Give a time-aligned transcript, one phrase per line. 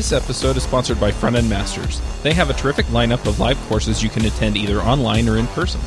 [0.00, 2.00] This episode is sponsored by Front End Masters.
[2.22, 5.46] They have a terrific lineup of live courses you can attend either online or in
[5.48, 5.78] person.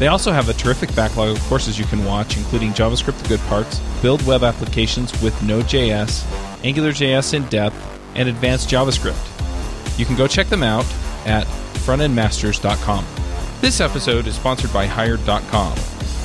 [0.00, 3.38] They also have a terrific backlog of courses you can watch, including JavaScript the good
[3.42, 6.24] parts, build web applications with Node.js,
[6.64, 7.76] AngularJS in depth,
[8.16, 9.96] and advanced JavaScript.
[9.96, 10.86] You can go check them out
[11.24, 11.46] at
[11.86, 13.06] frontendmasters.com.
[13.60, 15.78] This episode is sponsored by Hired.com.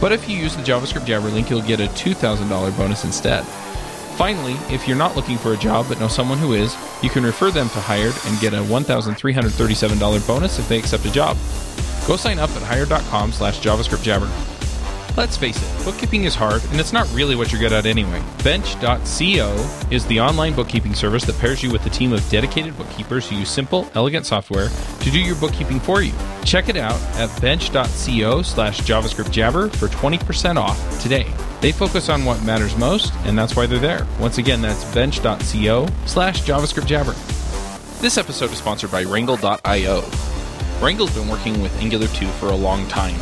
[0.00, 3.44] But if you use the JavaScript Jabber link, you'll get a $2,000 bonus instead.
[4.16, 7.24] Finally, if you're not looking for a job but know someone who is, you can
[7.24, 11.36] refer them to Hired and get a $1,337 bonus if they accept a job.
[12.06, 14.28] Go sign up at hired.com slash JavaScript Jabber.
[15.16, 18.22] Let's face it, bookkeeping is hard, and it's not really what you're good at anyway.
[18.44, 23.28] Bench.co is the online bookkeeping service that pairs you with a team of dedicated bookkeepers
[23.28, 26.12] who use simple, elegant software to do your bookkeeping for you.
[26.44, 31.26] Check it out at bench.co slash JavaScript Jabber for 20% off today.
[31.60, 34.06] They focus on what matters most, and that's why they're there.
[34.20, 37.14] Once again, that's bench.co slash JavaScript Jabber.
[38.00, 40.04] This episode is sponsored by Rangle.io.
[40.80, 43.18] Rangle's been working with Angular 2 for a long time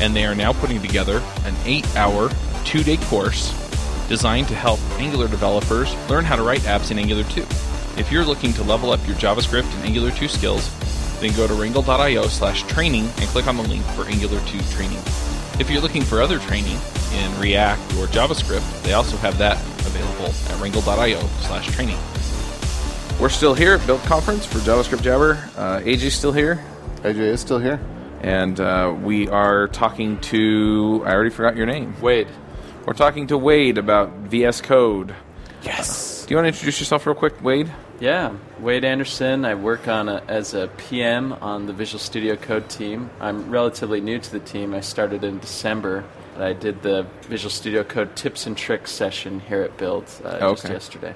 [0.00, 2.30] and they are now putting together an eight hour,
[2.64, 3.52] two day course
[4.08, 7.42] designed to help Angular developers learn how to write apps in Angular 2.
[7.96, 10.70] If you're looking to level up your JavaScript and Angular 2 skills,
[11.20, 14.98] then go to rangle.io slash training and click on the link for Angular 2 training.
[15.58, 16.76] If you're looking for other training
[17.12, 21.98] in React or JavaScript, they also have that available at rangle.io slash training.
[23.20, 25.48] We're still here at Build Conference for JavaScript Jabber.
[25.56, 26.64] Uh, AJ's still here.
[27.02, 27.78] AJ is still here.
[28.24, 31.94] And uh, we are talking to, I already forgot your name.
[32.00, 32.26] Wade.
[32.86, 35.14] We're talking to Wade about VS Code.
[35.62, 36.24] Yes.
[36.24, 37.70] Do you want to introduce yourself real quick, Wade?
[38.00, 39.44] Yeah, Wade Anderson.
[39.44, 43.10] I work on a, as a PM on the Visual Studio Code team.
[43.20, 44.72] I'm relatively new to the team.
[44.72, 46.02] I started in December.
[46.38, 50.50] I did the Visual Studio Code tips and tricks session here at Build uh, okay.
[50.52, 51.14] just yesterday.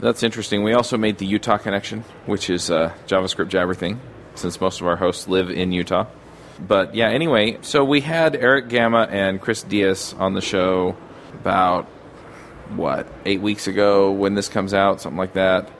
[0.00, 0.64] That's interesting.
[0.64, 4.00] We also made the Utah connection, which is a JavaScript Jabber thing,
[4.38, 6.06] since most of our hosts live in Utah.
[6.58, 10.96] But yeah, anyway, so we had Erich Gamma and Chris Dias on the show
[11.34, 11.84] about
[12.74, 15.70] what eight weeks ago when this comes out, something like that.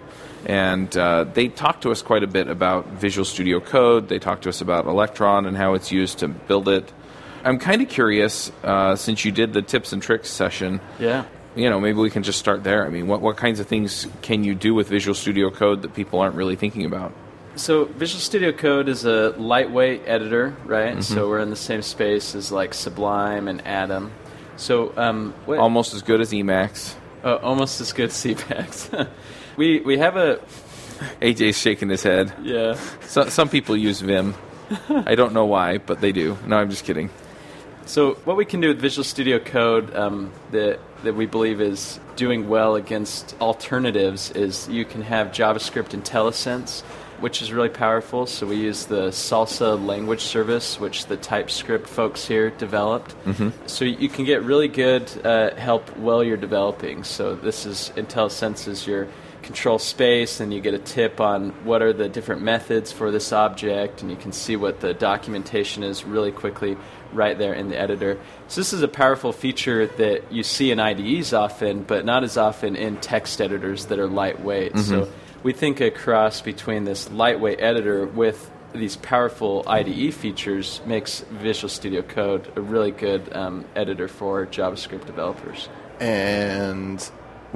[0.45, 4.09] And uh, they talked to us quite a bit about Visual Studio Code.
[4.09, 6.93] They talked to us about Electron and how it's used to build it.
[7.43, 10.81] I'm kind of curious, uh, since you did the tips and tricks session.
[11.01, 11.25] Yeah.
[11.57, 12.87] You know, maybe we can just start there.
[12.87, 15.95] I mean, what what kinds of things can you do with Visual Studio Code that
[15.95, 17.13] people aren't really thinking about?
[17.57, 20.93] So Visual Studio Code is a lightweight editor, right?
[20.93, 21.01] Mm-hmm.
[21.01, 24.13] So we're in the same space as like Sublime and Atom.
[24.57, 26.95] So um, what, almost as good as Emacs.
[27.25, 29.09] Uh, almost as good as Emacs.
[29.57, 30.41] we we have a.
[31.21, 32.33] AJ's shaking his head.
[32.43, 32.79] Yeah.
[33.03, 34.35] So, some people use Vim.
[34.89, 36.39] I don't know why, but they do.
[36.47, 37.11] No, I'm just kidding.
[37.87, 42.01] So what we can do with Visual Studio Code um, that that we believe is
[42.17, 46.83] doing well against alternatives is you can have JavaScript IntelliSense,
[47.21, 48.27] which is really powerful.
[48.27, 53.15] So we use the Salsa language service, which the TypeScript folks here developed.
[53.25, 53.67] Mm-hmm.
[53.67, 57.05] So you can get really good uh, help while you're developing.
[57.05, 59.09] So this is IntelliSense is your
[59.47, 63.33] control space and you get a tip on what are the different methods for this
[63.33, 66.77] object and you can see what the documentation is really quickly
[67.13, 68.19] right there in the editor.
[68.49, 72.37] So this is a powerful feature that you see in IDEs often, but not as
[72.37, 74.73] often in text editors that are lightweight.
[74.73, 74.91] Mm-hmm.
[74.91, 75.13] So
[75.47, 81.69] we think a cross between this lightweight editor with these powerful IDE features makes Visual
[81.69, 85.69] Studio Code a really good um, editor for JavaScript developers.
[86.01, 87.01] And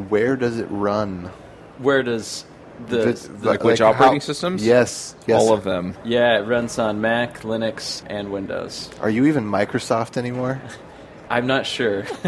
[0.09, 1.33] where does it run?
[1.79, 2.45] Where does
[2.87, 4.65] the, the like which like operating how, systems?
[4.65, 5.97] Yes, yes, all of them.
[6.05, 8.89] Yeah, it runs on Mac, Linux, and Windows.
[9.01, 10.63] Are you even Microsoft anymore?
[11.31, 12.05] I'm not sure.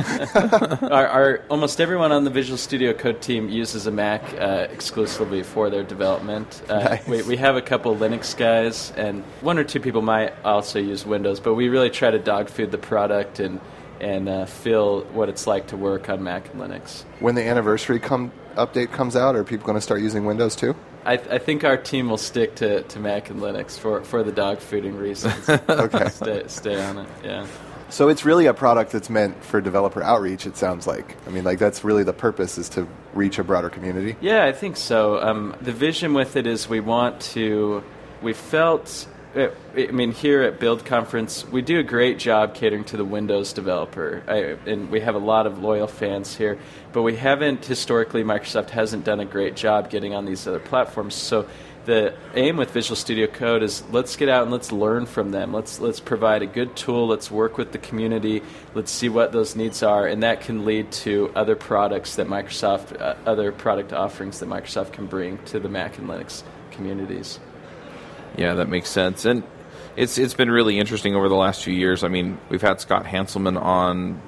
[0.83, 5.43] our, our, almost everyone on the Visual Studio Code team uses a Mac uh, exclusively
[5.43, 6.63] for their development.
[6.69, 7.07] Uh, nice.
[7.09, 11.05] we, we have a couple Linux guys, and one or two people might also use
[11.05, 11.41] Windows.
[11.41, 13.61] But we really try to dog food the product and
[14.01, 17.05] and uh, feel what it's like to work on Mac and Linux.
[17.21, 20.75] When the anniversary come, update comes out, are people going to start using Windows too?
[21.05, 24.25] I, th- I, think our team will stick to, to Mac and Linux for, for
[24.25, 25.49] the dog fooding reasons.
[25.69, 26.09] okay.
[26.09, 27.47] Stay, stay on it, yeah.
[27.93, 30.47] So it's really a product that's meant for developer outreach.
[30.47, 31.15] It sounds like.
[31.27, 34.17] I mean, like that's really the purpose is to reach a broader community.
[34.23, 35.21] Yeah, I think so.
[35.23, 37.85] Um, the vision with it is we want to.
[38.23, 39.07] We felt.
[39.37, 39.51] I
[39.93, 44.23] mean, here at Build Conference, we do a great job catering to the Windows developer,
[44.27, 46.59] I, and we have a lot of loyal fans here.
[46.93, 48.25] But we haven't historically.
[48.25, 51.15] Microsoft hasn't done a great job getting on these other platforms.
[51.15, 51.47] So
[51.85, 55.53] the aim with Visual Studio Code is let's get out and let's learn from them.
[55.53, 57.07] Let's let's provide a good tool.
[57.07, 58.43] Let's work with the community.
[58.75, 63.01] Let's see what those needs are, and that can lead to other products that Microsoft,
[63.01, 67.41] uh, other product offerings that Microsoft can bring to the Mac and Linux communities.
[68.37, 69.25] Yeah, that makes sense.
[69.25, 69.43] And
[69.97, 72.05] it's it's been really interesting over the last few years.
[72.05, 74.21] I mean, we've had Scott Hanselman on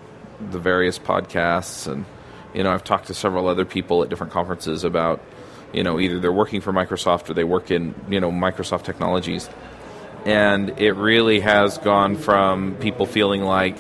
[0.51, 2.05] the various podcasts, and
[2.53, 5.21] you know, I've talked to several other people at different conferences about,
[5.75, 9.49] you know, either they're working for Microsoft or they work in you know Microsoft technologies,
[10.25, 13.77] and it really has gone from people feeling like,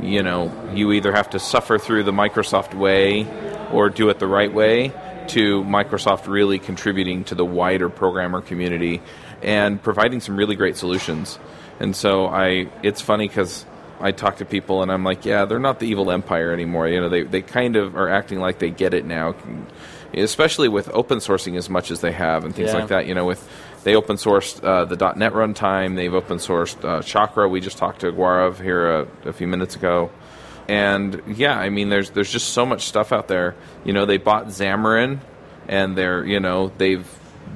[0.00, 3.26] you know, you either have to suffer through the Microsoft way
[3.72, 4.92] or do it the right way
[5.28, 9.02] to Microsoft really contributing to the wider programmer community
[9.42, 11.38] and providing some really great solutions.
[11.80, 13.66] And so I, it's funny because
[14.00, 16.88] I talk to people and I'm like, yeah, they're not the evil empire anymore.
[16.88, 19.34] You know, they they kind of are acting like they get it now,
[20.18, 22.78] especially with open sourcing as much as they have and things Yeah.
[22.80, 23.06] like that.
[23.06, 23.46] You know, with
[23.84, 27.48] they open sourced uh, the .NET runtime, they've open sourced uh, Chakra.
[27.48, 30.10] We just talked to Gaurav here uh, a few minutes ago.
[30.68, 33.54] And yeah, I mean, there's there's just so much stuff out there.
[33.84, 35.18] You know, they bought Xamarin,
[35.68, 37.06] and they're you know they've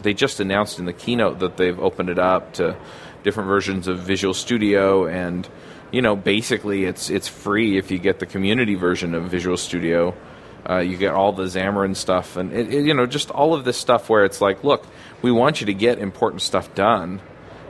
[0.03, 2.77] they just announced in the keynote that they've opened it up to
[3.25, 5.49] different versions of Visual Studio, and
[5.91, 10.15] you know basically it's it's free if you get the community version of Visual Studio.
[10.69, 13.65] Uh, you get all the Xamarin stuff, and it, it, you know just all of
[13.65, 14.87] this stuff where it's like, look,
[15.23, 17.21] we want you to get important stuff done.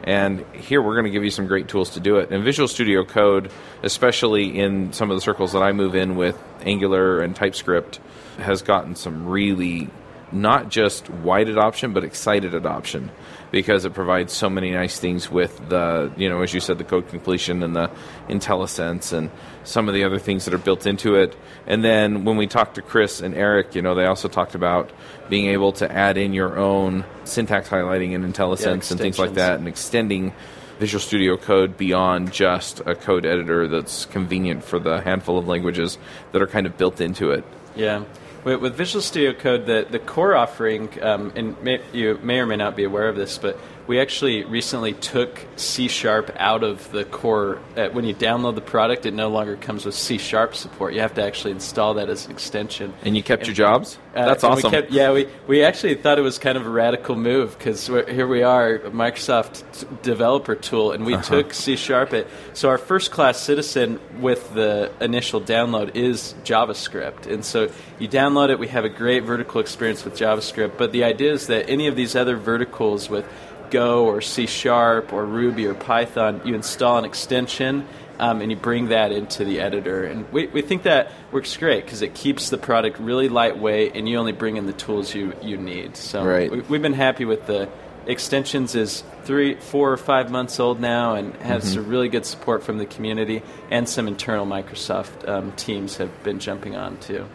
[0.05, 2.31] And here we're going to give you some great tools to do it.
[2.31, 3.50] And Visual Studio Code,
[3.82, 8.00] especially in some of the circles that I move in with Angular and TypeScript,
[8.38, 9.90] has gotten some really
[10.32, 13.10] not just wide adoption but excited adoption
[13.50, 16.84] because it provides so many nice things with the you know as you said the
[16.84, 17.90] code completion and the
[18.28, 19.30] IntelliSense and
[19.64, 21.36] some of the other things that are built into it.
[21.66, 24.90] And then when we talked to Chris and Eric you know they also talked about
[25.28, 29.58] being able to add in your own syntax highlighting and IntelliSense and things like that
[29.58, 30.32] and extending
[30.78, 35.98] Visual Studio Code beyond just a code editor that's convenient for the handful of languages
[36.30, 37.44] that are kind of built into it.
[37.75, 38.04] Yeah.
[38.44, 42.46] With, with Visual Studio Code, the, the core offering, um, and may, you may or
[42.46, 43.58] may not be aware of this, but
[43.88, 47.58] we actually recently took C Sharp out of the core.
[47.75, 50.93] Uh, when you download the product, it no longer comes with C Sharp support.
[50.93, 52.93] You have to actually install that as an extension.
[53.02, 55.94] and you kept your jobs Uh, that's and we awesome kept- yeah, we, we actually
[55.94, 60.55] thought it was kind of a radical move because here we are, Microsoft t- developer
[60.55, 61.23] tool, and we Uh-huh.
[61.37, 62.12] took C Sharp.
[62.12, 68.06] It so our first class citizen with the initial download is JavaScript, and so you
[68.06, 68.58] download it.
[68.58, 71.96] We have a great vertical experience with JavaScript, but the idea is that any of
[71.96, 73.25] these other verticals with
[73.70, 77.87] Go or C Sharp or Ruby or Python, you install an extension
[78.19, 80.05] um, and you bring that into the editor.
[80.05, 84.09] And we, we think that works great because it keeps the product really lightweight and
[84.09, 85.97] you only bring in the tools you, you need.
[85.97, 86.50] So Right.
[86.50, 87.69] we, we've been happy with the
[88.06, 91.75] extensions is three, four or five months old now and has Mm-hmm.
[91.75, 96.38] some really good support from the community and some internal Microsoft um, teams have been
[96.38, 97.26] jumping on too.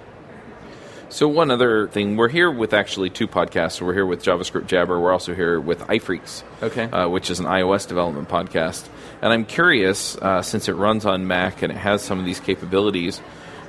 [1.13, 3.79] So one other thing, we're here with actually two podcasts.
[3.79, 4.99] We're here with JavaScript Jabber.
[4.99, 6.85] We're also here with iPhreaks, Okay.
[6.85, 8.87] uh, which is an iOS development podcast.
[9.21, 12.39] And I'm curious, uh, since it runs on Mac and it has some of these
[12.39, 13.21] capabilities,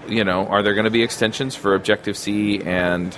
[0.09, 3.15] you know, are there going to be extensions for Objective C and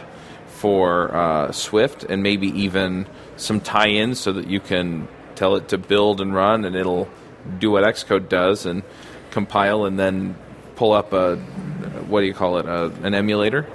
[0.48, 3.06] for uh, Swift, and maybe even
[3.36, 5.06] some tie-ins so that you can
[5.36, 7.08] tell it to build and run, and it'll
[7.60, 8.82] do what Xcode does and
[9.30, 10.34] compile, and then
[10.74, 11.36] pull up a
[12.08, 13.66] what do you call it, a, an emulator?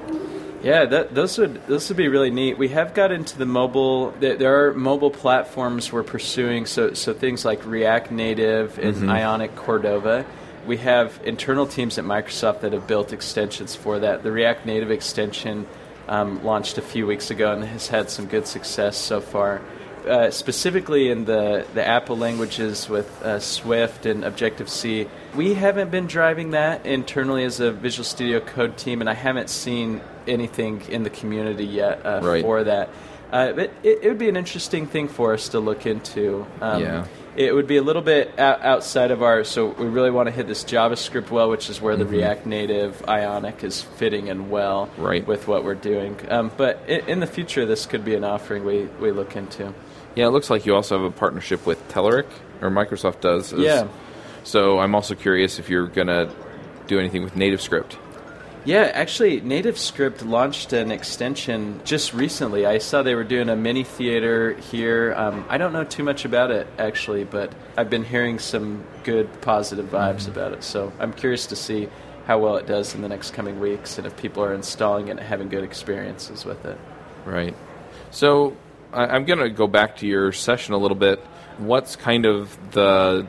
[0.63, 2.57] Yeah, that, those would those would be really neat.
[2.57, 4.11] We have got into the mobile.
[4.11, 6.65] There, there are mobile platforms we're pursuing.
[6.65, 10.25] So so things like React Native and Ionic Cordova.
[10.67, 14.21] We have internal teams at Microsoft that have built extensions for that.
[14.21, 15.65] The React Native extension
[16.07, 19.61] um, launched a few weeks ago and has had some good success so far.
[20.07, 25.91] Uh, specifically in the, the Apple languages with uh, Swift and Objective C, we haven't
[25.91, 30.81] been driving that internally as a Visual Studio Code team, and I haven't seen anything
[30.89, 32.41] in the community yet uh, Right.
[32.43, 32.89] for that.
[33.31, 36.45] Uh, but it, it would be an interesting thing for us to look into.
[36.61, 37.05] Um, Yeah.
[37.33, 40.31] It would be a little bit out, outside of our, so we really want to
[40.31, 44.89] hit this JavaScript well, which is where the React Native Ionic is fitting in well
[44.97, 45.25] Right.
[45.25, 46.17] with what we're doing.
[46.29, 49.73] Um, but in, in the future, this could be an offering we, we look into.
[50.15, 52.27] Yeah, it looks like you also have a partnership with Telerik,
[52.61, 53.53] or Microsoft does.
[53.53, 53.87] as- Yeah.
[54.43, 56.29] So I'm also curious if you're going to
[56.87, 57.95] do anything with NativeScript.
[58.63, 62.67] Yeah, actually, NativeScript launched an extension just recently.
[62.67, 65.15] I saw they were doing a mini theater here.
[65.17, 69.41] Um, I don't know too much about it, actually, but I've been hearing some good
[69.41, 70.31] positive vibes mm-hmm.
[70.31, 70.63] about it.
[70.63, 71.89] So I'm curious to see
[72.27, 75.11] how well it does in the next coming weeks and if people are installing it
[75.11, 76.77] and having good experiences with it.
[77.25, 77.55] Right.
[78.11, 78.55] So
[78.93, 81.19] I, am going to go back to your session a little bit.
[81.57, 83.27] What's kind of the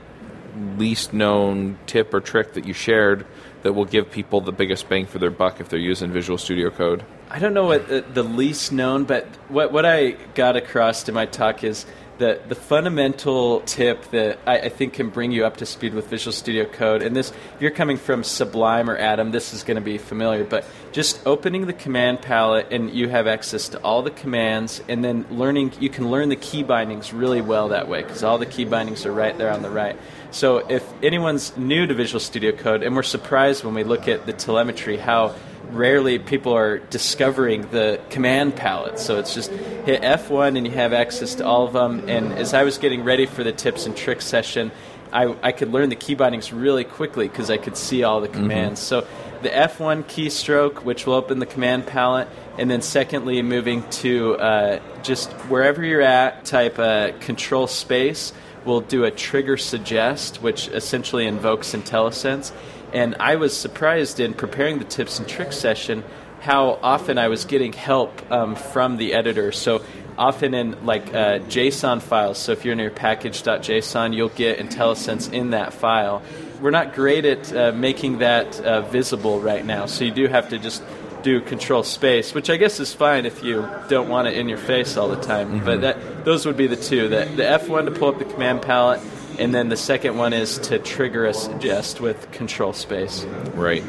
[0.77, 3.27] least known tip or trick that you shared
[3.63, 6.71] that will give people the biggest bang for their buck if they're using Visual Studio
[6.71, 7.05] Code?
[7.31, 11.15] I don't know what the, the least known, but what what I got across in
[11.15, 11.87] my talk is
[12.19, 16.09] the the fundamental tip that I, I, think can bring you up to speed with
[16.09, 17.03] Visual Studio Code.
[17.03, 20.45] And this, if you're coming from Sublime or Atom, this is going to be familiar.
[20.45, 25.05] But just opening the command palette and you have access to all the commands, and
[25.05, 28.47] then learning, you can learn the key bindings really well that way because all the
[28.47, 29.99] key bindings are right there on the right.
[30.31, 34.27] So if anyone's new to Visual Studio Code, and we're surprised when we look at
[34.27, 35.35] the telemetry how
[35.71, 38.99] rarely people are discovering the command palette.
[38.99, 42.09] So it's just hit F1 and you have access to all of them.
[42.09, 44.71] And as I was getting ready for the tips and tricks session,
[45.13, 48.29] I, I could learn the key bindings really quickly because I could see all the
[48.29, 48.41] mm-hmm.
[48.41, 48.81] commands.
[48.81, 49.07] Mm-hmm.
[49.07, 49.09] So
[49.43, 52.29] the F1 keystroke, which will open the command palette,
[52.59, 58.33] and then secondly, moving to uh, just wherever you're at, type uh, control space.
[58.65, 62.53] We'll do a trigger suggest, which essentially invokes IntelliSense
[62.93, 66.05] and I was surprised in preparing the tips and tricks session
[66.43, 69.53] how often I was getting help um, from the editor.
[69.53, 69.83] So
[70.19, 72.39] often in like uh, JSON files.
[72.39, 76.21] So if you're in your package.json, you'll get IntelliSense in that file.
[76.61, 80.49] We're not great at uh, making that uh, visible right now, so you do have
[80.51, 80.83] to just
[81.23, 84.59] do control space, which I guess is fine if you don't want it in your
[84.59, 85.53] face all the time.
[85.53, 85.65] Mm-hmm.
[85.65, 88.63] But that those would be the two: the, the F1 to pull up the command
[88.63, 89.01] palette,
[89.39, 93.25] and then the second one is to trigger a suggest with control space.
[93.55, 93.83] Right.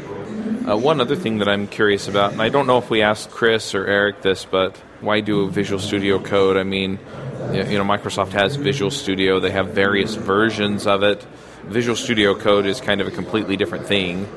[0.67, 3.31] Uh, one other thing that I'm curious about, and I don't know if we asked
[3.31, 6.57] Chris or Eric this, but why do Visual Studio Code?
[6.57, 6.99] I mean,
[7.53, 11.25] you know, Microsoft has Visual Studio, they have various versions of it.
[11.65, 14.27] Visual Studio Code is kind of a completely different thing,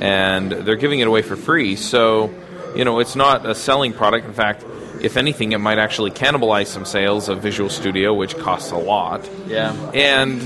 [0.00, 1.76] and they're giving it away for free.
[1.76, 2.34] So,
[2.74, 4.26] you know, it's not a selling product.
[4.26, 4.64] In fact,
[5.02, 9.28] if anything, it might actually cannibalize some sales of Visual Studio, which costs a lot.
[9.46, 9.72] Yeah.
[9.92, 10.40] And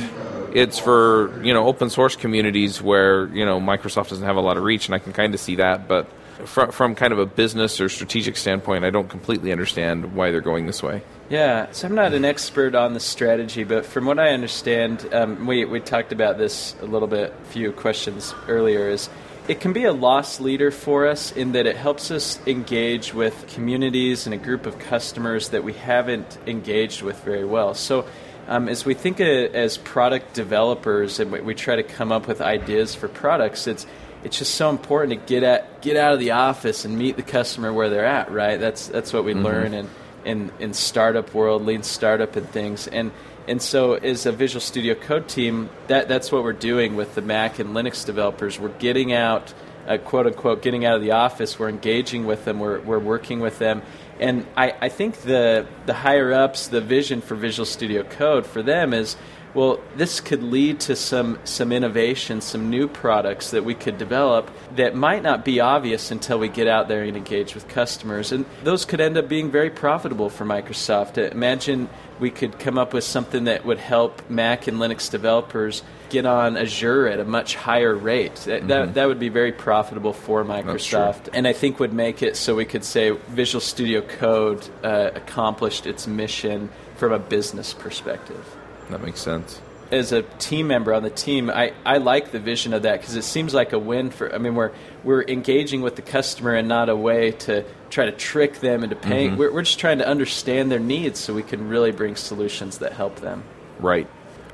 [0.55, 4.57] it's for you know open source communities where you know Microsoft doesn't have a lot
[4.57, 5.89] of reach, and I can kind of see that.
[5.89, 6.09] But
[6.45, 10.41] from from kind of a business or strategic standpoint, I don't completely understand why they're
[10.41, 11.03] going this way.
[11.31, 15.47] Yeah, so I'm not an expert on the strategy, but from what I understand, um,
[15.47, 18.89] we we talked about this a little bit, a few questions earlier.
[18.89, 19.11] Is
[19.49, 23.47] it can be a loss leader for us in that it helps us engage with
[23.49, 27.73] communities and a group of customers that we haven't engaged with very well.
[27.73, 28.05] So,
[28.49, 32.27] um, as we think of, as product developers and we, we try to come up
[32.27, 33.87] with ideas for products, it's
[34.25, 37.23] it's just so important to get at get out of the office and meet the
[37.23, 38.33] customer where they're at.
[38.33, 38.59] Right?
[38.59, 39.45] That's that's what we mm-hmm.
[39.45, 39.91] learn in,
[40.25, 42.89] in in startup world, lean startup, and things.
[42.89, 43.13] And
[43.49, 47.23] and so, as a Visual Studio Code team, that, that's what we're doing with the
[47.23, 48.61] Mac and Linux developers.
[48.61, 49.55] We're getting out,
[49.87, 51.59] uh, quote unquote, getting out of the office.
[51.59, 52.61] We're engaging with them.
[52.61, 53.81] We're, we're working with them.
[54.21, 58.63] And I, I think the, the higher ups, the vision for Visual Studio Code for
[58.63, 59.17] them is
[59.55, 64.51] well, this could lead to some, some innovation, some new products that we could develop
[64.77, 68.31] that might not be obvious until we get out there and engage with customers.
[68.31, 71.17] And those could end up being very profitable for Microsoft.
[71.17, 71.89] Imagine
[72.21, 76.57] we could come up with something that would help Mac and Linux developers get on
[76.57, 78.35] Azure at a much higher rate.
[78.37, 78.69] That, mm-hmm.
[78.69, 82.55] that, that, would be very profitable for Microsoft, and I think would make it so
[82.55, 88.57] we could say Visual Studio Code uh, accomplished its mission from a business perspective.
[88.91, 89.61] That makes sense.
[89.91, 93.17] As a team member on the team, I, I like the vision of that because
[93.17, 94.35] it seems like a win for.
[94.35, 94.73] I mean, we're
[95.03, 98.97] we're engaging with the customer and not a way to try to trick them into
[98.97, 99.31] paying.
[99.31, 99.39] Mm-hmm.
[99.39, 102.93] We're, we're just trying to understand their needs so we can really bring solutions that
[102.93, 103.45] help them.
[103.79, 104.09] Right.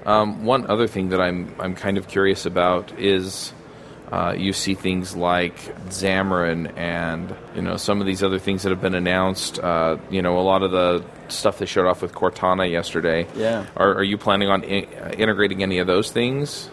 [0.06, 3.52] Um, one other thing that I'm I'm kind of curious about is
[4.12, 5.56] uh, you see things like
[5.88, 9.58] Xamarin and you know some of these other things that have been announced.
[9.58, 13.26] Uh, you know, a lot of the stuff they showed off with Cortana yesterday.
[13.34, 13.66] Yeah.
[13.76, 16.68] Are, are you planning on I- integrating any of those things?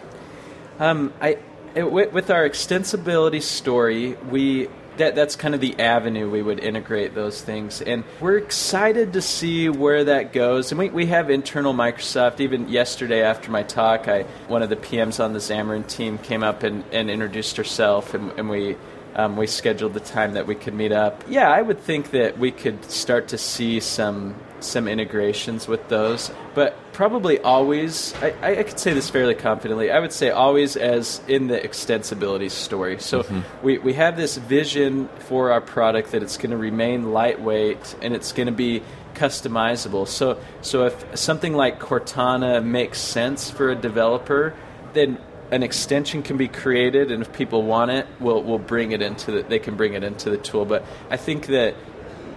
[0.78, 1.38] Um, I
[1.74, 6.60] it, with, with our extensibility story, we that that's kind of the avenue we would
[6.60, 7.80] integrate those things.
[7.82, 10.72] And we're excited to see where that goes.
[10.72, 12.40] And we, we have internal Microsoft.
[12.40, 16.42] Even yesterday after my talk, I one of the PMs on the Xamarin team came
[16.42, 18.76] up and, and introduced herself, and, and we
[19.14, 21.24] um, we scheduled the time that we could meet up.
[21.28, 24.34] Yeah, I would think that we could start to see some
[24.64, 26.30] some integrations with those.
[26.54, 31.20] But probably always, I, I could say this fairly confidently, I would say always as
[31.28, 32.98] in the extensibility story.
[33.00, 33.66] So mm-hmm.
[33.66, 38.14] we, we have this vision for our product that it's going to remain lightweight and
[38.14, 38.82] it's going to be
[39.14, 40.08] customizable.
[40.08, 44.54] So, so if something like Cortana makes sense for a developer,
[44.92, 45.18] then
[45.50, 49.30] an extension can be created, and if people want it, we'll, we'll bring it into
[49.30, 50.64] the, they can bring it into the tool.
[50.64, 51.74] But I think that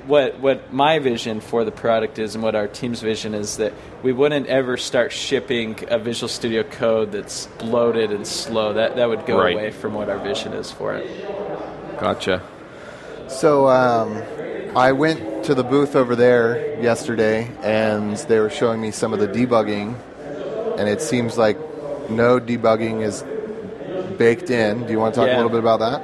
[0.08, 3.74] what what my vision for the product is and what our team's vision is that
[4.04, 8.74] we wouldn't ever start shipping a Visual Studio Code that's bloated and slow.
[8.74, 9.54] That that would go Right.
[9.56, 11.08] away from what our vision is for it.
[12.00, 12.42] Gotcha.
[13.28, 14.22] So um,
[14.76, 19.20] I went to the booth over there yesterday, and they were showing me some of
[19.20, 19.96] the debugging,
[20.78, 21.58] and it seems like
[22.10, 23.24] no debugging is
[24.18, 24.86] baked in.
[24.86, 25.36] Do you want to talk Yeah.
[25.36, 26.02] a little bit about that?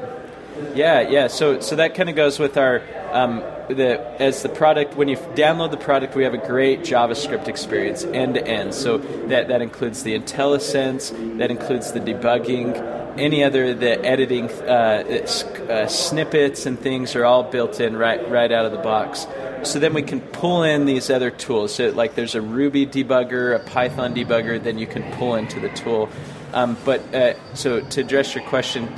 [0.76, 1.28] Yeah, yeah.
[1.28, 2.82] So so that kind of goes with our
[3.12, 3.44] um,
[3.80, 4.96] as the product.
[4.96, 8.74] When you download the product, we have a great JavaScript experience end to end.
[8.74, 8.98] So
[9.28, 15.26] that that includes the IntelliSense, that includes the debugging, any other the editing uh,
[15.70, 19.28] uh, snippets and things are all built in right right out of the box.
[19.64, 21.76] So then we can pull in these other tools.
[21.76, 25.70] So like there's a Ruby debugger, a Python debugger, then you can pull into the
[25.70, 26.10] tool.
[26.54, 28.90] Um, but uh, so to address your question,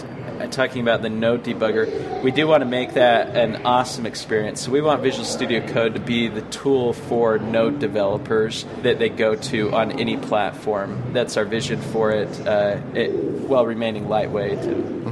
[0.52, 4.62] talking about the Node debugger, we do want to make that an awesome experience.
[4.62, 9.10] So we want Visual Studio Code to be the tool for Node developers that they
[9.10, 11.14] go to on any platform.
[11.14, 14.60] That's our vision for it, uh, it while remaining lightweight.
[14.60, 15.04] And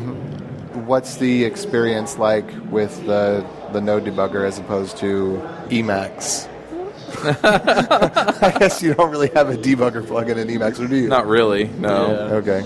[0.88, 6.48] What's the experience like with the the Node debugger as opposed to Emacs?
[7.24, 11.08] I guess you don't really have a debugger plugin in Emacs, or do you?
[11.08, 11.66] Not really.
[11.68, 12.12] No.
[12.12, 12.36] Yeah.
[12.36, 12.62] Okay.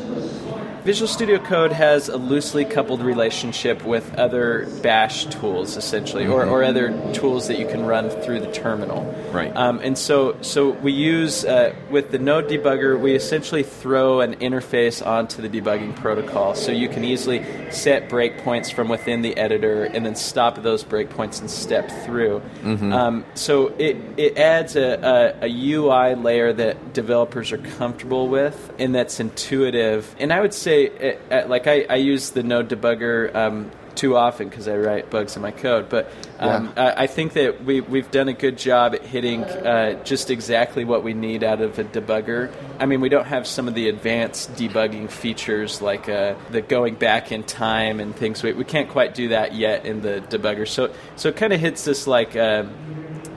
[0.86, 6.64] Visual Studio Code has a loosely coupled relationship with other bash tools, essentially, or, or
[6.64, 9.04] other tools that you can run through the terminal.
[9.32, 9.52] Right.
[9.56, 14.36] Um, and so, so we use uh, with the Node debugger, we essentially throw an
[14.36, 19.86] interface onto the debugging protocol, so you can easily set breakpoints from within the editor
[19.86, 22.44] and then stop those breakpoints and step through.
[22.64, 28.72] Um, so it it adds a, a, a UI layer that developers are comfortable with
[28.78, 30.16] and that's intuitive.
[30.20, 33.34] And I would say, uh, uh, like I, I use the Node debugger.
[33.34, 36.94] Um, too often because I write bugs in my code, but um, Yeah.
[36.98, 40.84] I, I think that we, we've done a good job at hitting uh, just exactly
[40.84, 42.52] what we need out of a debugger.
[42.80, 46.96] I mean, we don't have some of the advanced debugging features like uh, the going
[46.96, 48.44] back in time and things.
[48.44, 50.68] We, we can't quite do that yet in the debugger.
[50.68, 52.66] So, so it kind of hits this like uh,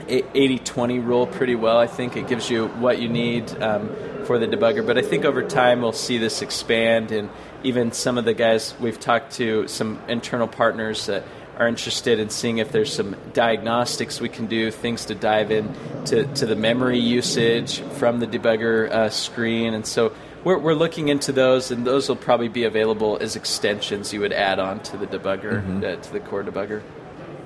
[0.08, 1.78] 80 20 rule pretty well.
[1.78, 3.94] I think it gives you what you need um,
[4.28, 4.86] for the debugger.
[4.86, 7.30] But I think over time we'll see this expand, and
[7.64, 11.24] even some of the guys we've talked to, some internal partners that
[11.56, 15.74] are interested in seeing if there's some diagnostics we can do, things to dive in
[16.04, 19.72] to, to the memory usage from the debugger uh, screen.
[19.72, 20.12] And so
[20.44, 24.34] we're, we're looking into those, and those will probably be available as extensions you would
[24.34, 26.82] add on to the debugger, uh, to the core debugger.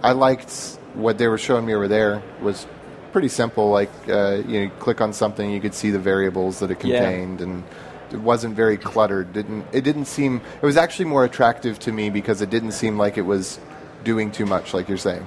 [0.02, 2.66] I liked what they were showing me over there was
[3.12, 3.70] pretty simple.
[3.70, 7.00] Like uh, you know, click on something, you could see the variables that it Yeah.
[7.00, 7.62] contained, and
[8.10, 9.32] it wasn't very cluttered.
[9.32, 9.82] Didn't it?
[9.84, 10.40] Didn't seem.
[10.60, 13.58] It was actually more attractive to me because it didn't seem like it was
[14.04, 15.24] doing too much, like you're saying.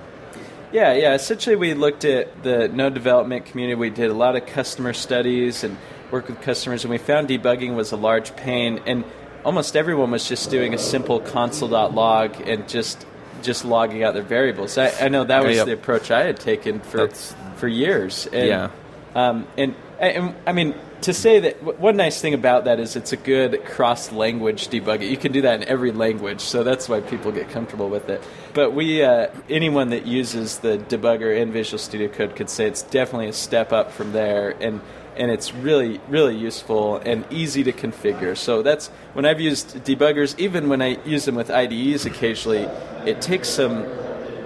[0.72, 1.14] Yeah, yeah.
[1.14, 3.76] Essentially, we looked at the node development community.
[3.76, 5.78] We did a lot of customer studies and
[6.12, 8.82] worked with customers, and we found debugging was a large pain.
[8.86, 9.06] And
[9.46, 13.06] almost everyone was just doing a simple console.log and just
[13.46, 14.78] just logging out their variables.
[14.78, 15.66] I, I know that was Yep.
[15.68, 18.28] the approach I had taken for That's- for years.
[18.34, 18.70] And, Yeah.
[19.16, 22.98] Um, and, and I mean, to say that w- one nice thing about that is
[22.98, 25.10] it's a good cross-language debugging.
[25.10, 28.22] You can do that in every language, so that's why people get comfortable with it.
[28.54, 32.82] But we, uh, anyone that uses the debugger in Visual Studio Code could say it's
[32.82, 34.82] definitely a step up from there, and
[35.18, 38.36] and it's really really useful and easy to configure.
[38.38, 42.68] So that's when I've used debuggers, even when I use them with IDEs occasionally,
[43.06, 43.84] it takes some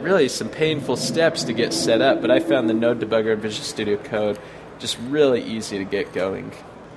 [0.01, 3.39] really some painful steps to get set up, but I found the Node debugger in
[3.39, 4.39] Visual Studio Code
[4.79, 6.51] just really easy to get going.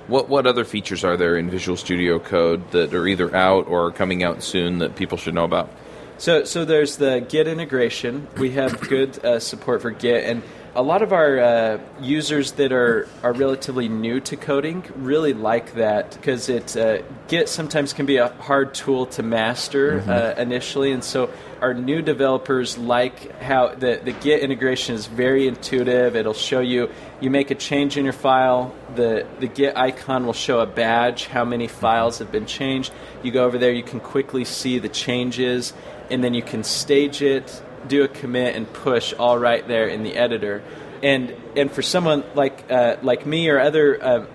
[0.07, 3.87] What what other features are there in Visual Studio Code that are either out or
[3.87, 5.69] are coming out soon that people should know about?
[6.17, 8.27] So, so there's the Git integration.
[8.37, 10.43] We have good uh, support for Git, and
[10.75, 15.75] a lot of our uh, users that are, are relatively new to coding really like
[15.75, 20.91] that because it uh, Git sometimes can be a hard tool to master uh, initially,
[20.91, 21.29] and so
[21.61, 26.15] our new developers like how the, the Git integration is very intuitive.
[26.15, 26.89] It'll show you
[27.21, 31.27] you make a change in your file, the the Git icon will show a badge
[31.27, 32.91] how many files have been changed.
[33.21, 35.73] You go over there, you can quickly see the changes,
[36.09, 40.03] and then you can stage it, do a commit, and push all right there in
[40.03, 40.63] the editor.
[41.03, 44.25] and and for someone like uh, like me or other uh,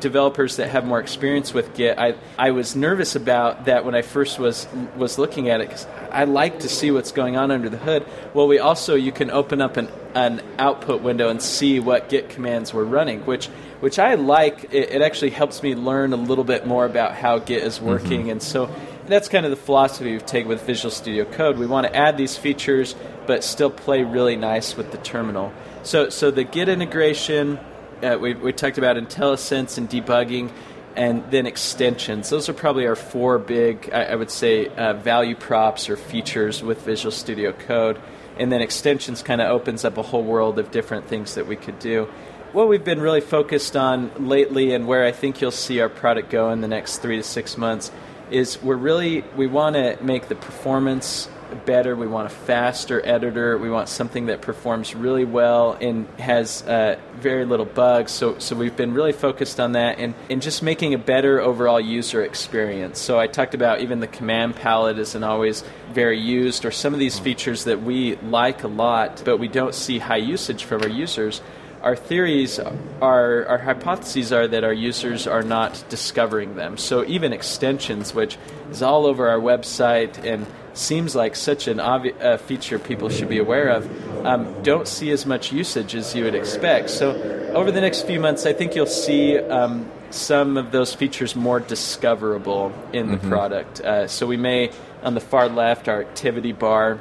[0.00, 4.02] developers that have more experience with Git, I I was nervous about that when I
[4.02, 7.68] first was was looking at it because I like to see what's going on under
[7.68, 8.06] the hood.
[8.32, 12.30] Well, we also you can open up an an output window and see what Git
[12.30, 13.46] commands we're running, which
[13.80, 14.72] which I like.
[14.72, 18.22] It, it actually helps me learn a little bit more about how Git is working,
[18.22, 18.30] mm-hmm.
[18.30, 18.74] and so
[19.06, 21.58] that's kind of the philosophy we've taken with Visual Studio Code.
[21.58, 22.94] We want to add these features,
[23.26, 25.52] but still play really nice with the terminal.
[25.82, 27.58] So, so the Git integration,
[28.02, 30.50] uh, we, we talked about IntelliSense and debugging,
[30.96, 32.30] and then extensions.
[32.30, 36.62] Those are probably our four big, I, I would say, uh, value props or features
[36.62, 38.00] with Visual Studio Code.
[38.38, 41.56] And then extensions kind of opens up a whole world of different things that we
[41.56, 42.08] could do.
[42.52, 46.30] What we've been really focused on lately, and where I think you'll see our product
[46.30, 47.90] go in the next three to six months,
[48.30, 51.94] is we're really we want to make the performance better.
[51.96, 53.56] We want a faster editor.
[53.58, 58.12] We want something that performs really well and has uh, very little bugs.
[58.12, 61.80] So, so we've been really focused on that and, and just making a better overall
[61.80, 62.98] user experience.
[62.98, 67.00] So I talked about even the command palette isn't always very used, or some of
[67.00, 70.88] these features that we like a lot, but we don't see high usage from our
[70.88, 71.40] users
[71.84, 76.78] our theories are our hypotheses are that our users are not discovering them.
[76.78, 78.38] So even extensions, which
[78.70, 83.28] is all over our website and seems like such an obvious uh, feature people should
[83.28, 86.88] be aware of, um, don't see as much usage as you would expect.
[86.88, 87.12] So
[87.54, 89.38] over the next few months, I think you'll see.
[89.38, 93.28] Um, some of those features more discoverable in the mm-hmm.
[93.28, 93.80] product.
[93.80, 94.70] Uh, so we may,
[95.02, 97.00] on the far left, our activity bar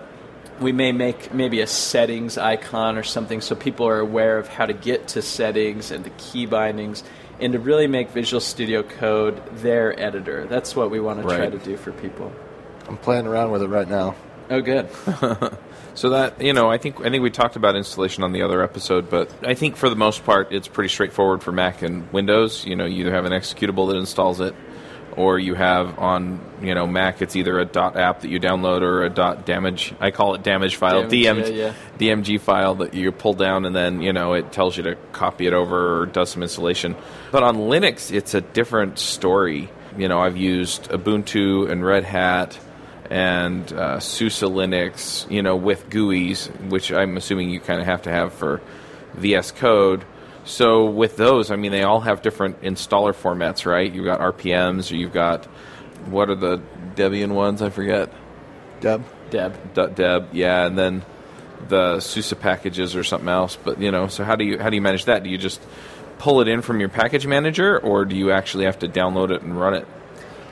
[0.59, 4.65] we may make maybe a settings icon or something so people are aware of how
[4.65, 7.03] to get to settings and the key bindings
[7.39, 10.45] and to really make Visual Studio Code their editor.
[10.45, 11.37] That's what we want to right.
[11.37, 12.31] try to do for people.
[12.87, 14.15] I'm playing around with it right now.
[14.49, 14.89] Oh, good.
[15.95, 18.61] so that you know, I think I think we talked about installation on the other
[18.61, 22.65] episode, but I think for the most part, it's pretty straightforward for Mac and Windows.
[22.65, 24.53] You know, you either have an executable that installs it,
[25.17, 28.81] or you have on you know Mac, it's either a dot app that you download
[28.81, 29.93] or a dot damage.
[29.99, 32.15] I call it damage file, damage, DM, yeah, yeah.
[32.15, 35.47] DMG file that you pull down, and then you know it tells you to copy
[35.47, 36.95] it over or does some installation.
[37.31, 39.69] But on Linux, it's a different story.
[39.97, 42.59] You know, I've used Ubuntu and Red Hat
[43.09, 48.03] and uh, SUSE Linux, you know, with GUIs, which I'm assuming you kind of have
[48.03, 48.61] to have for
[49.13, 50.03] VS Code.
[50.45, 53.91] So with those, I mean, they all have different installer formats, right?
[53.91, 55.45] You've got RPMs, or you've got
[56.05, 56.61] what are the
[56.95, 57.61] Debian ones?
[57.61, 58.11] I forget.
[58.81, 59.05] Deb.
[59.29, 59.73] Deb.
[59.73, 60.29] D- Deb.
[60.33, 61.05] Yeah, and then
[61.69, 63.57] the SUSE packages or something else.
[63.61, 65.23] But you know, so how do you how do you manage that?
[65.23, 65.61] Do you just
[66.17, 69.41] pull it in from your package manager, or do you actually have to download it
[69.41, 69.87] and run it?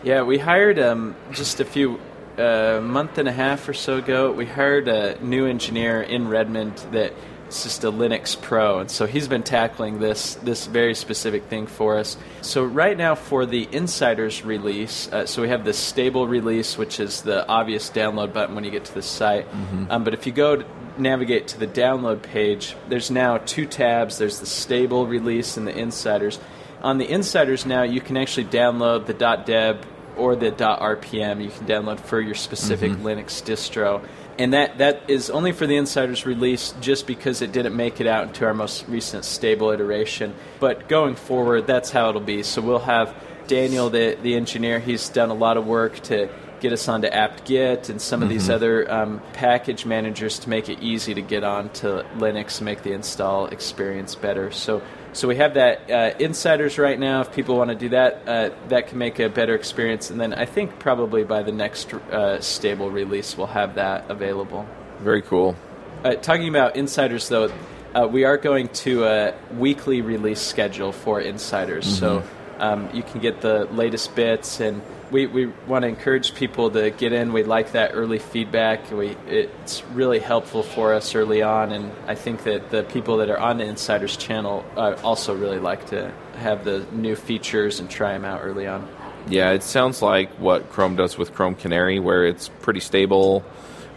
[0.03, 1.99] Yeah, we hired um, just a few
[2.37, 4.31] a uh, month and a half or so ago.
[4.31, 7.13] We hired a new engineer in Redmond that
[7.51, 11.67] it's just a Linux Pro, and so he's been tackling this this very specific thing
[11.67, 12.15] for us.
[12.41, 17.01] So right now for the Insiders release, uh, so we have the stable release, which
[17.01, 19.51] is the obvious download button when you get to the site.
[19.51, 19.91] Mm-hmm.
[19.91, 20.65] Um, but if you go to
[20.97, 24.17] navigate to the download page, there's now two tabs.
[24.17, 26.39] There's the stable release and the Insiders.
[26.81, 29.85] On the Insiders now, you can actually download the .deb
[30.15, 31.43] or the .rpm.
[31.43, 33.07] You can download for your specific mm-hmm.
[33.07, 34.07] Linux distro
[34.41, 38.07] and that that is only for the insiders release just because it didn't make it
[38.07, 40.33] out into our most recent stable iteration.
[40.59, 42.41] But going forward that's how it'll be.
[42.41, 43.15] So we'll have
[43.47, 46.27] daniel the, the engineer he's done a lot of work to
[46.61, 48.37] get us onto apt-get and some of mm-hmm.
[48.37, 52.83] these other um, package managers to make it easy to get onto linux and make
[52.83, 54.81] the install experience better so
[55.13, 57.21] so we have that uh, insiders right now.
[57.21, 60.09] If people want to do that, uh, that can make a better experience.
[60.09, 64.65] And then I think probably by the next uh, stable release, we'll have that available.
[64.99, 65.55] Very cool.
[66.03, 67.51] Uh, talking about insiders, though,
[67.93, 71.85] uh, we are going to a weekly release schedule for insiders.
[71.85, 71.99] Mm-hmm.
[71.99, 72.23] So
[72.61, 76.89] um, you can get the latest bits and we, we want to encourage people to
[76.89, 77.33] get in.
[77.33, 78.89] We like that early feedback.
[78.91, 83.29] We, it's really helpful for us early on, and I think that the people that
[83.29, 87.89] are on the Insiders channel uh, also really like to have the new features and
[87.89, 88.87] try them out early on.
[89.27, 93.43] Yeah, it sounds like what Chrome does with Chrome Canary, where it's pretty stable,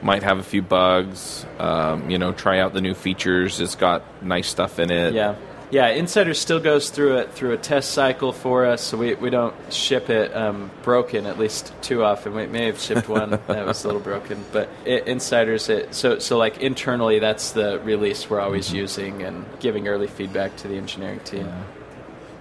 [0.02, 1.46] might have a few bugs.
[1.58, 3.60] Um, you know, try out the new features.
[3.60, 5.14] It's got nice stuff in it.
[5.14, 5.36] Yeah
[5.70, 9.30] yeah, Insider still goes through it through a test cycle for us, so we, we
[9.30, 12.34] don't ship it um, broken at least too often.
[12.34, 16.18] We may have shipped one that was a little broken, but it, Insiders it so
[16.18, 18.76] so like internally that's the release we're always mm-hmm.
[18.76, 21.46] using and giving early feedback to the engineering team.
[21.46, 21.62] Yeah.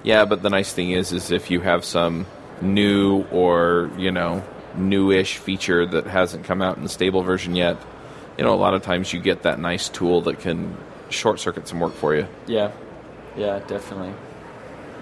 [0.04, 2.26] yeah, but the nice thing is is if you have some
[2.62, 4.44] new or you know
[4.76, 7.78] newish feature that hasn't come out in the stable version yet,
[8.38, 10.76] you know a lot of times you get that nice tool that can
[11.10, 12.28] short circuit some work for you.
[12.48, 12.72] Yeah,
[13.38, 14.14] yeah, definitely.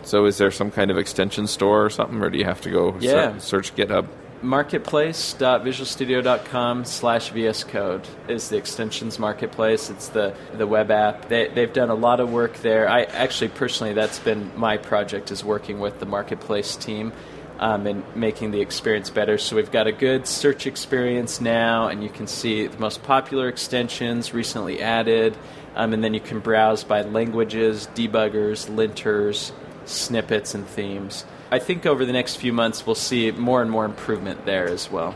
[0.04, 2.70] So, is there some kind of extension store or something, or do you have to
[2.70, 3.38] go Yeah.
[3.38, 4.08] ser- search GitHub?
[4.44, 9.90] marketplace.visualstudio.com slash VS Code is the extensions marketplace.
[9.92, 11.30] It's the, the web app.
[11.30, 12.90] They, they've done a lot of work there.
[12.90, 17.14] I actually, personally, that's been my project is working with the marketplace team
[17.60, 19.38] um, and making the experience better.
[19.38, 23.48] So we've got a good search experience now, and you can see the most popular
[23.48, 25.38] extensions recently added.
[25.76, 29.52] Um, and then you can browse by languages, debuggers, linters,
[29.86, 31.26] snippets, and themes.
[31.50, 34.92] I think over the next few months we'll see more and more improvement there as
[34.92, 35.16] well.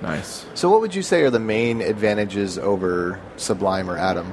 [0.00, 0.46] Nice.
[0.54, 4.32] So, what would you say are the main advantages over Sublime or Atom?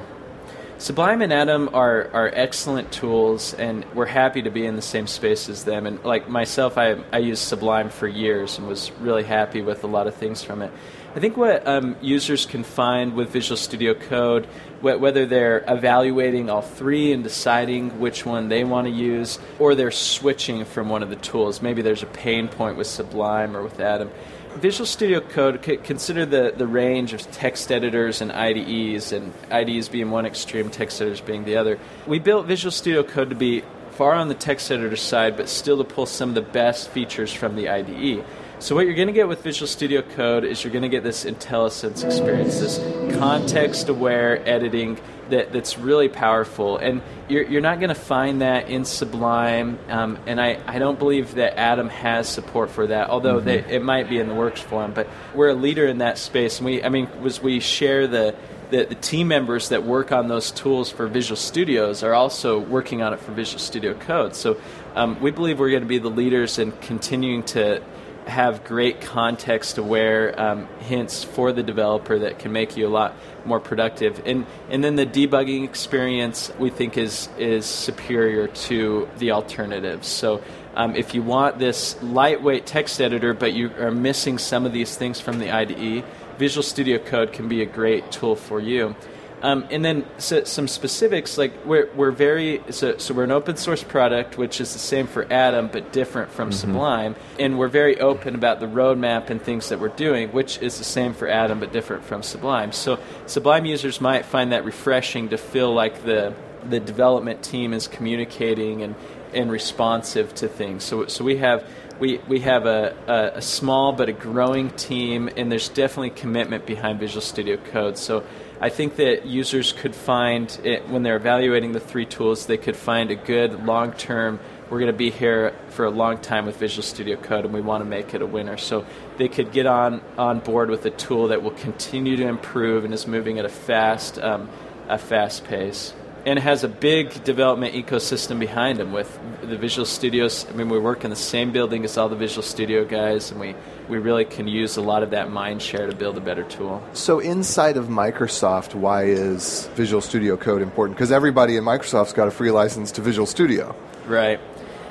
[0.77, 5.07] Sublime and Atom are, are excellent tools, and we're happy to be in the same
[5.07, 5.87] space as them.
[5.87, 9.87] And like myself, I, I used Sublime for years and was really happy with a
[9.87, 10.71] lot of things from it.
[11.15, 14.47] I think what um, users can find with Visual Studio Code,
[14.81, 19.75] wh- whether they're evaluating all three and deciding which one they want to use, or
[19.75, 23.63] they're switching from one of the tools, maybe there's a pain point with Sublime or
[23.63, 24.11] with Atom.
[24.55, 29.87] Visual Studio Code, c- consider the, the range of text editors and IDEs, and IDEs
[29.87, 31.79] being one extreme, text editors being the other.
[32.05, 35.77] We built Visual Studio Code to be far on the text editor side, but still
[35.77, 38.25] to pull some of the best features from the IDE.
[38.65, 41.03] So what you're going to get with Visual Studio Code is you're going to get
[41.03, 42.79] this IntelliSense experience, this
[43.15, 44.97] context-aware editing
[45.29, 46.79] that, that's really powerful.
[46.79, 50.97] And you're, you're not going to find that in Sublime, um, and I, I don't
[50.97, 54.61] believe that Atom has support for that, although they, it might be in the works
[54.61, 54.95] for them.
[54.95, 58.35] But we're a leader in that space, and we, I mean, was we share the
[58.71, 63.03] the, the team members that work on those tools for Visual Studios are also working
[63.03, 64.33] on it for Visual Studio Code.
[64.33, 64.59] So
[64.95, 67.83] um, we believe we're going to be the leaders in continuing to
[68.25, 73.13] have great context aware um, hints for the developer that can make you a lot
[73.45, 74.21] more productive.
[74.25, 80.07] And and then the debugging experience we think is is superior to the alternatives.
[80.07, 80.41] So
[80.75, 84.97] um, if you want this lightweight text editor, but you are missing some of these
[84.97, 86.03] things from the IDE,
[86.37, 88.95] Visual Studio Code can be a great tool for you.
[89.41, 93.57] Um, and then so, some specifics, like we're, we're very, so, so we're an open
[93.57, 97.15] source product, which is the same for Atom, but different from Sublime.
[97.39, 100.83] And we're very open about the roadmap and things that we're doing, which is the
[100.83, 102.71] same for Atom, but different from Sublime.
[102.71, 106.33] So Sublime users might find that refreshing to feel like the,
[106.67, 108.95] the development team is communicating and,
[109.33, 110.83] and responsive to things.
[110.83, 111.67] So, so we have
[111.99, 116.65] we, we have a, a, a small but a growing team, and there's definitely commitment
[116.65, 117.97] behind Visual Studio Code.
[117.97, 118.23] So
[118.65, 122.75] I think that users could find it, when they're evaluating the three tools, they could
[122.75, 124.39] find a good long term.
[124.71, 127.61] We're going to be here for a long time with Visual Studio Code, and we
[127.61, 128.57] want to make it a winner.
[128.57, 128.83] So
[129.19, 132.91] they could get on on board with a tool that will continue to improve and
[132.91, 134.49] is moving at a fast um,
[134.87, 135.93] a fast pace
[136.25, 140.45] and has a big development ecosystem behind them with the Visual Studios.
[140.49, 143.39] I mean, we work in the same building as all the Visual Studio guys, and
[143.39, 143.55] we,
[143.87, 146.81] we really can use a lot of that mind share to build a better tool.
[146.93, 150.97] So, inside of Microsoft, why is Visual Studio Code important?
[150.97, 153.75] Because everybody in Microsoft's got a free license to Visual Studio.
[154.07, 154.39] Right.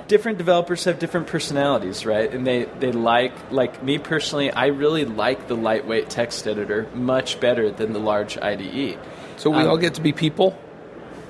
[0.06, 2.32] Different developers have different personalities, right?
[2.32, 7.40] And they, they like, like me personally, I really like the lightweight text editor much
[7.40, 8.98] better than the large IDE.
[9.38, 10.56] So we Um, all get to be people.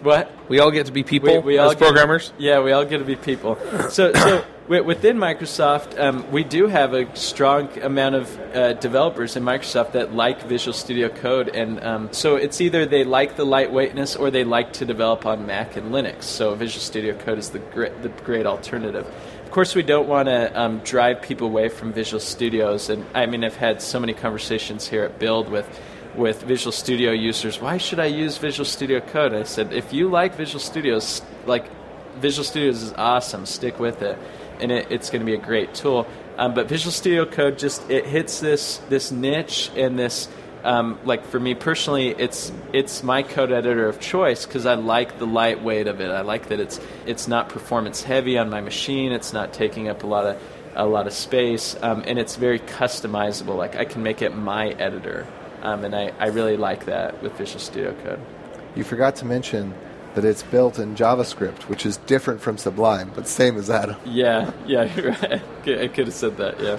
[0.05, 0.31] What?
[0.51, 2.33] We all get to be people we as get- programmers.
[2.39, 3.59] yeah, we all get to be people.
[3.89, 9.43] So, so within Microsoft, um, we do have a strong amount of uh, developers in
[9.45, 14.19] Microsoft that like Visual Studio Code, and um, so it's either they like the lightweightness
[14.21, 16.25] or they like to develop on Mac and Linux.
[16.25, 19.07] So Visual Studio Code is the great, the great alternative.
[19.45, 23.25] Of course, we don't want to um, drive people away from Visual Studios, and I
[23.25, 25.67] mean, I've had so many conversations here at Build with
[26.17, 29.35] with Visual Studio users, why should I use Visual Studio Code?
[29.35, 31.67] I said, if you like Visual Studios, like
[32.17, 34.19] Visual Studios is awesome, stick with it,
[34.61, 36.07] and it, it's going to be a great tool.
[36.37, 40.29] Um, but Visual Studio Code just it hits this this niche and this.
[40.65, 45.19] Um, like for me personally, it's it's my code editor of choice because I like
[45.19, 46.11] the lightweight of it.
[46.11, 49.13] I like that it's it's not performance heavy on my machine.
[49.13, 50.43] It's not taking up a lot of
[50.75, 53.57] a lot of space, um, and it's very customizable.
[53.57, 55.27] Like I can make it my editor.
[55.65, 58.21] Um, and I, I really like that with Visual Studio Code.
[58.77, 59.75] You forgot to mention
[60.15, 63.97] that it's built in JavaScript, which is different from Sublime, but same as Atom.
[64.05, 64.83] Yeah, yeah,
[65.23, 65.43] right.
[65.67, 66.79] I could have said that, yeah.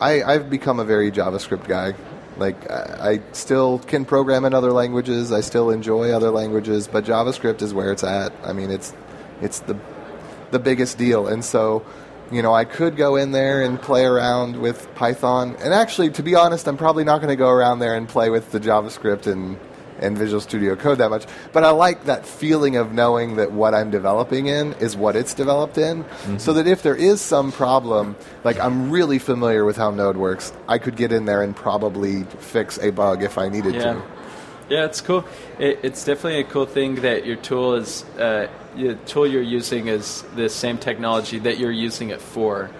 [0.00, 1.94] I, I've become a very JavaScript guy.
[2.36, 5.32] Like, I, I still can program in other languages.
[5.32, 8.32] I still enjoy other languages, but JavaScript is where it's at.
[8.44, 8.92] I mean, it's
[9.40, 9.78] it's the
[10.50, 11.84] the biggest deal, and so
[12.30, 15.56] you know, I could go in there and play around with Python.
[15.60, 18.30] And actually, to be honest, I'm probably not going to go around there and play
[18.30, 19.58] with the JavaScript and
[20.00, 21.24] in Visual Studio Code that much.
[21.52, 25.34] But I like that feeling of knowing that what I'm developing in is what it's
[25.34, 26.38] developed in, mm-hmm.
[26.38, 30.52] so that if there is some problem, like I'm really familiar with how Node works,
[30.68, 33.94] I could get in there and probably fix a bug if I needed yeah.
[33.94, 34.02] to.
[34.68, 35.24] Yeah, it's cool.
[35.58, 39.88] It, it's definitely a cool thing that your tool is uh, the tool you're using
[39.88, 42.70] is the same technology that you're using it for.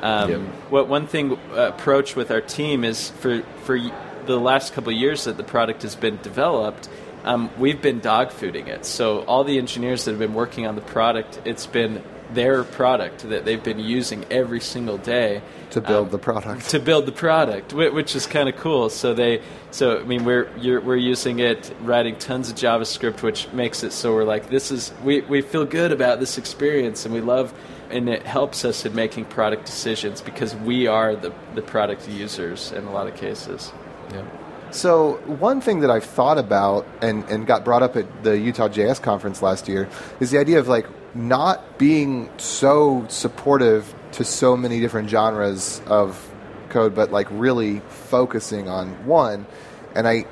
[0.00, 0.40] Um, yep.
[0.70, 3.78] What one thing uh, approach with our team is for for
[4.26, 6.88] the last couple of years that the product has been developed,
[7.24, 8.86] um, we've been dog fooding it.
[8.86, 12.02] So all the engineers that have been working on the product, it's been
[12.34, 16.68] their product that they've been using every single day to build um, the product.
[16.70, 18.90] To build the product, which is kind of cool.
[18.90, 20.48] So they, so I mean, we're
[20.80, 24.92] we're using it, writing tons of JavaScript, which makes it so we're like, this is
[25.02, 27.54] we we feel good about this experience, and we love,
[27.90, 32.72] and it helps us in making product decisions because we are the the product users
[32.72, 33.72] in a lot of cases.
[34.12, 34.24] Yeah.
[34.70, 38.68] So one thing that I've thought about and, and got brought up at the Utah
[38.68, 44.56] JS conference last year is the idea of like not being so supportive to so
[44.56, 46.30] many different genres of
[46.70, 49.46] code, but like really focusing on one.
[49.94, 50.24] And I,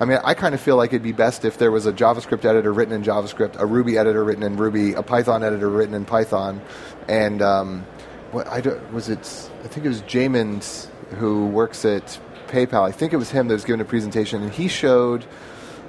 [0.00, 2.44] I mean, I kind of feel like it'd be best if there was a JavaScript
[2.44, 6.04] editor written in JavaScript, a Ruby editor written in Ruby, a Python editor written in
[6.04, 6.60] Python,
[7.08, 7.86] and um,
[8.32, 9.50] what I don't, was it?
[9.62, 12.18] I think it was Jamin who works at
[12.48, 12.82] PayPal.
[12.82, 15.24] I think it was him that was giving a presentation, and he showed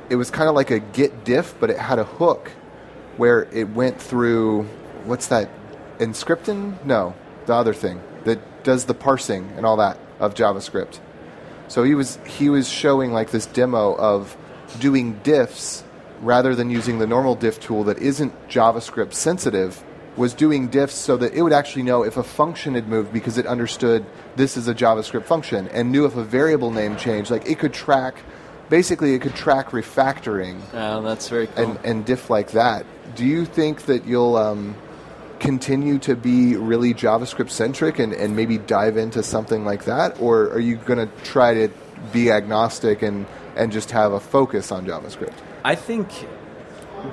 [0.10, 2.52] it was kind of like a Git diff, but it had a hook
[3.18, 4.64] where it went through
[5.06, 5.50] what's that?
[6.00, 6.84] Emscripten?
[6.86, 7.14] No,
[7.46, 11.00] the other thing that does the parsing and all that of JavaScript.
[11.68, 14.36] So he was he was showing like this demo of
[14.80, 15.84] doing diffs
[16.22, 19.84] rather than using the normal diff tool that isn't JavaScript sensitive
[20.18, 23.38] was doing diffs so that it would actually know if a function had moved because
[23.38, 27.30] it understood this is a JavaScript function and knew if a variable name changed.
[27.30, 28.16] Like it could track,
[28.70, 30.62] basically, it could track refactoring.
[30.74, 31.72] Oh, that's very cool.
[31.72, 32.86] And, and diff like that.
[33.16, 34.76] Do you think that you'll um,
[35.40, 40.20] continue to be really JavaScript centric and, and maybe dive into something like that?
[40.20, 41.70] Or are you going to try to
[42.12, 43.26] be agnostic and,
[43.56, 45.34] and just have a focus on JavaScript?
[45.64, 46.10] I think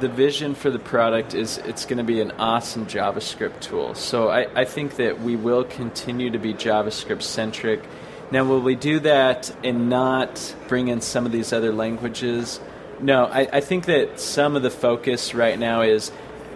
[0.01, 3.95] the vision for the product is it's going to be an awesome JavaScript tool.
[3.95, 7.83] So I, I think that we will continue to be JavaScript centric.
[8.31, 12.61] Now, will we do that and not bring in some of these other languages?
[13.03, 16.13] No, I, I think that some of the focus right now is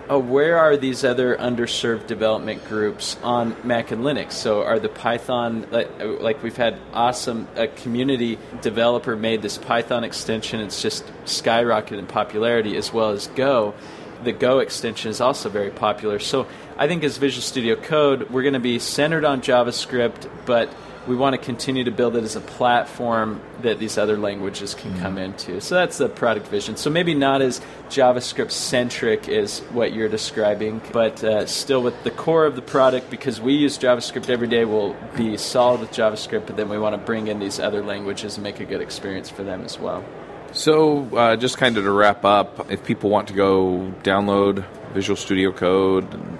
[0.08, 4.32] oh, where are these other underserved development groups on Mac and Linux?
[4.32, 10.04] So, are the Python like, like we've had awesome a community developer made this Python
[10.04, 10.60] extension?
[10.60, 13.74] It's just skyrocketed in popularity as well as Go.
[14.22, 16.20] The Go extension is also very popular.
[16.20, 16.46] So,
[16.78, 20.72] I think as Visual Studio Code, we're going to be centered on JavaScript, but
[21.06, 24.92] we want to continue to build it as a platform that these other languages can
[24.92, 25.02] mm-hmm.
[25.02, 25.60] come into.
[25.60, 26.76] So that's the product vision.
[26.76, 32.10] So maybe not as JavaScript centric as what you're describing, but uh, still with the
[32.10, 34.64] core of the product because we use JavaScript every day.
[34.64, 38.36] We'll be solid with JavaScript, but then we want to bring in these other languages
[38.36, 40.04] and make a good experience for them as well.
[40.52, 44.64] So, uh, just kind of to wrap up, if people want to go download
[44.94, 46.38] Visual Studio Code and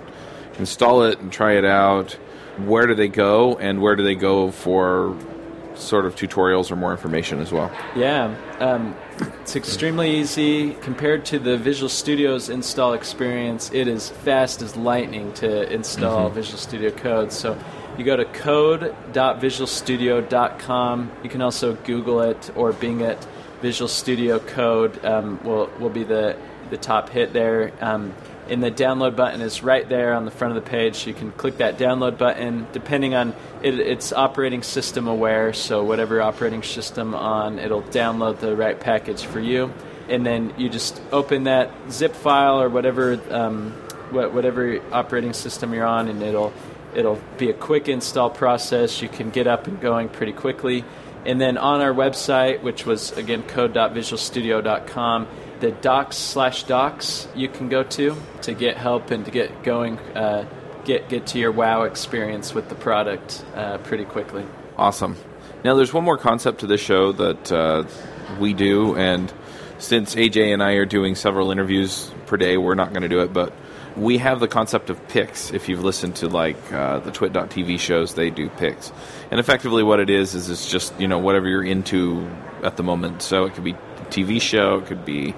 [0.59, 2.17] install it and try it out,
[2.59, 5.15] where do they go and where do they go for
[5.75, 7.71] sort of tutorials or more information as well?
[7.95, 8.97] Yeah, um,
[9.43, 13.71] it's extremely easy compared to the Visual Studio's install experience.
[13.73, 16.35] It is fast as lightning to install mm-hmm.
[16.35, 17.33] Visual Studio Code.
[17.33, 17.59] So
[17.99, 21.13] you go to code.visualstudio.com.
[21.23, 23.27] You can also Google it or Bing it.
[23.63, 26.37] Visual Studio Code um, will will be the
[26.71, 27.73] the top hit there.
[27.81, 28.15] Um,
[28.49, 31.07] and the download button is right there on the front of the page.
[31.07, 32.67] You can click that download button.
[32.73, 38.57] Depending on it, it's operating system aware, so whatever operating system on, it'll download the
[38.57, 39.73] right package for you.
[40.09, 43.73] And then you just open that zip file or whatever um,
[44.11, 46.53] whatever operating system you're on, and it'll
[46.95, 49.03] it'll be a quick install process.
[49.03, 50.85] You can get up and going pretty quickly.
[51.25, 55.27] And then on our website, which was again code.visualstudio.com
[55.61, 59.99] the docs slash docs you can go to to get help and to get going,
[59.99, 60.47] uh,
[60.85, 64.45] get get to your wow experience with the product uh, pretty quickly.
[64.77, 65.17] Awesome.
[65.65, 67.85] Now, there's one more concept to this show that uh,
[68.39, 69.33] we do, and
[69.79, 73.21] since AJ and I are doing several interviews per day, we're not going to do
[73.21, 73.53] it, but
[73.97, 75.53] we have the concept of picks.
[75.53, 78.93] If you've listened to like uh, the Twit.tv shows, they do picks,
[79.31, 82.29] and effectively what it is is it's just you know whatever you're into
[82.63, 83.23] at the moment.
[83.23, 83.75] So it could be
[84.11, 85.35] TV show, it could be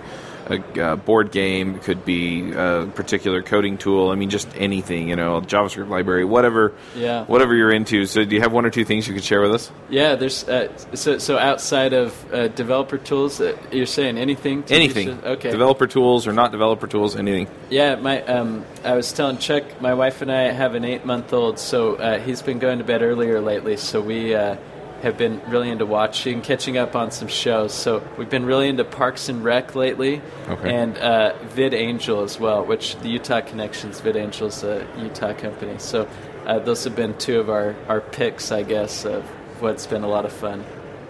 [0.51, 4.11] a uh, board game, it could be a particular coding tool.
[4.11, 7.25] I mean, just anything, you know, JavaScript library, whatever, Yeah.
[7.25, 8.07] whatever you're into.
[8.07, 9.71] So, do you have one or two things you could share with us?
[9.91, 14.65] Yeah, there's uh, so so outside of uh, developer tools, uh, you're saying anything?
[14.71, 15.11] Anything?
[15.23, 15.51] Okay.
[15.51, 17.49] developer tools or not developer tools, anything.
[17.69, 21.97] Yeah, my um, I was telling Chuck, my wife and I have an eight-month-old, so
[21.97, 23.77] uh, he's been going to bed earlier lately.
[23.77, 24.57] So we uh,
[25.03, 27.73] have been really into watching, catching up on some shows.
[27.73, 30.75] So we've been really into Parks and Rec lately, Okay.
[30.75, 35.79] and uh, VidAngel as well, which the Utah Connections VidAngel is a Utah company.
[35.79, 36.09] So
[36.47, 39.23] uh, those have been two of our our picks, I guess, of
[39.61, 40.65] what's been a lot of fun.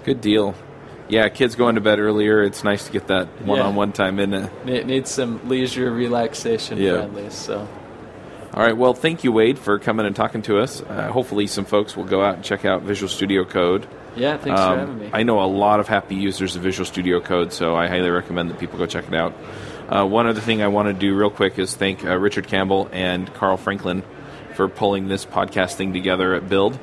[0.04, 0.54] Good deal.
[1.08, 2.42] Yeah, kids going to bed earlier.
[2.42, 4.66] It's nice to get that one-on-one time, isn't it?
[4.66, 6.98] Need, need some leisure relaxation Yeah.
[6.98, 7.30] friendly.
[7.30, 7.66] So.
[8.54, 8.76] All right.
[8.76, 10.80] Well, thank you, Wade, for coming and talking to us.
[10.82, 13.86] Uh, hopefully, some folks will go out and check out Visual Studio Code.
[14.16, 15.10] Yeah, thanks Um, for having me.
[15.12, 18.50] I know a lot of happy users of Visual Studio Code, so I highly recommend
[18.50, 19.34] that people go check it out.
[19.88, 22.88] Uh, one other thing I want to do real quick is thank uh, Richard Campbell
[22.92, 24.02] and Carl Franklin
[24.54, 26.78] for pulling this podcast thing together at Build,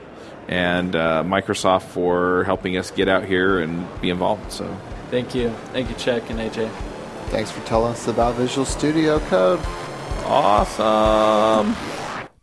[0.48, 4.52] and uh, Microsoft for helping us get out here and be involved.
[4.52, 4.66] So,
[5.12, 5.50] Thank you.
[5.74, 6.70] Thank you, Chuck and AJ.
[7.30, 9.60] Thanks for telling us about Visual Studio Code.
[10.26, 11.76] Awesome.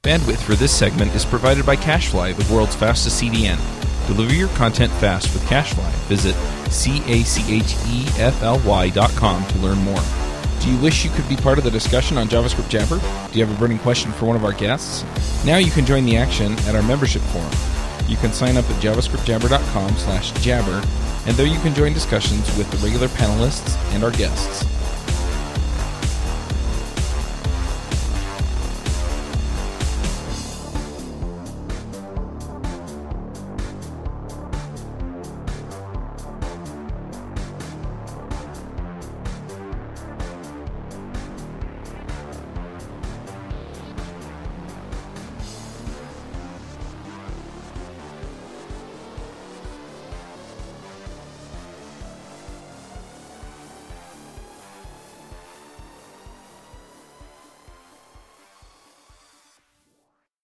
[0.03, 3.59] Bandwidth for this segment is provided by CacheFly, the world's fastest CDN.
[4.07, 5.91] Deliver your content fast with CacheFly.
[6.09, 6.35] Visit
[6.72, 7.28] C-A-C-H-E-F-L-Y
[8.91, 10.03] dot com to learn more.
[10.61, 13.01] Do you wish you could be part of the discussion on JavaScript Jabber?
[13.33, 15.05] Do you have a burning question for one of our guests?
[15.45, 17.53] Now you can join the action at our membership forum.
[18.09, 20.83] You can sign up at javascriptjabber.com slash jabber,
[21.26, 24.64] and there you can join discussions with the regular panelists and our guests.